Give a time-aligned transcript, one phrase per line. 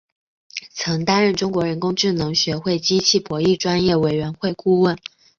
[0.73, 4.97] 曾担任中国人工智能学会机器博弈专业委员会顾问。